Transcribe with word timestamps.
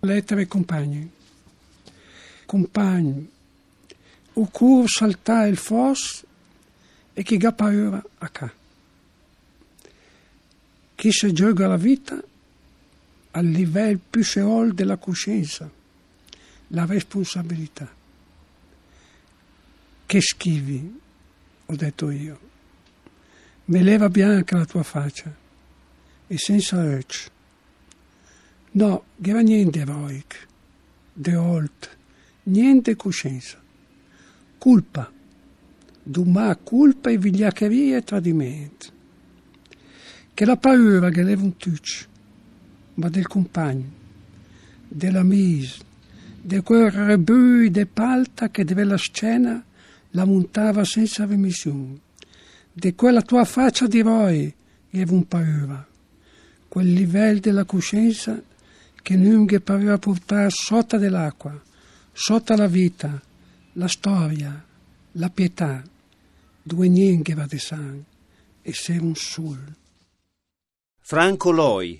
lettere 0.00 0.46
compagni. 0.46 1.10
Compagni, 2.46 3.30
o 4.34 4.48
cur 4.50 4.88
salta 4.88 5.46
il 5.46 5.56
fos 5.56 6.24
e 7.12 7.22
chi 7.22 7.36
ga 7.36 7.52
paura 7.52 8.02
a 8.18 8.28
ca. 8.28 8.52
Chi 10.94 11.12
si 11.12 11.32
gioca 11.32 11.66
la 11.66 11.76
vita 11.76 12.22
al 13.32 13.46
livello 13.46 14.00
più 14.10 14.24
seol 14.24 14.74
della 14.74 14.96
coscienza, 14.96 15.70
la 16.68 16.86
responsabilità. 16.86 17.88
Che 20.06 20.20
schivi, 20.20 21.00
ho 21.66 21.76
detto 21.76 22.10
io. 22.10 22.46
Me 23.66 23.82
leva 23.82 24.08
bianca 24.08 24.56
la 24.56 24.64
tua 24.64 24.82
faccia 24.82 25.34
e 26.26 26.38
senza 26.38 26.80
oci. 26.80 27.30
No, 28.72 29.04
era 29.22 29.40
niente 29.40 29.80
eroic, 29.80 30.46
de 31.14 31.36
old, 31.36 31.88
niente 32.44 32.96
coscienza. 32.96 33.56
Culpa, 34.58 35.10
dumà 36.02 36.54
colpa 36.56 37.10
e 37.10 37.16
vigliaccheria 37.16 37.96
e 37.96 38.02
tradimento. 38.02 38.86
Che 40.34 40.44
la 40.44 40.56
paura 40.56 41.08
che 41.10 41.22
leva 41.22 41.42
un 41.42 41.56
tuccio, 41.56 42.06
ma 42.94 43.08
del 43.08 43.26
compagno, 43.26 43.90
della 44.86 45.22
mise, 45.22 45.78
di 46.40 46.60
quel 46.60 46.90
rebui 46.90 47.70
de 47.70 47.86
palta 47.86 48.50
che 48.50 48.64
deve 48.64 48.84
la 48.84 48.96
scena 48.96 49.64
la 50.10 50.24
montava 50.24 50.84
senza 50.84 51.24
remissione, 51.24 51.98
di 52.72 52.94
quella 52.94 53.22
tua 53.22 53.44
faccia 53.44 53.86
di 53.86 54.02
che 54.02 54.54
aveva 54.92 55.12
un 55.12 55.26
paura, 55.26 55.86
quel 56.68 56.92
livello 56.92 57.40
della 57.40 57.64
coscienza 57.64 58.40
che 59.00 59.16
Nunghe 59.16 59.60
pareva 59.60 59.98
portare 59.98 60.50
sotto 60.50 60.98
dell'acqua, 60.98 61.58
sotto 62.12 62.54
la 62.56 62.66
vita, 62.66 63.20
la 63.72 63.88
storia, 63.88 64.64
la 65.12 65.30
pietà, 65.30 65.82
due 66.60 66.88
niente 66.88 67.34
va 67.34 67.46
di 67.46 67.58
sangue 67.58 68.04
e 68.62 68.72
sei 68.72 68.98
un 68.98 69.14
sul. 69.14 69.76
Franco 70.98 71.50
Loi 71.50 71.96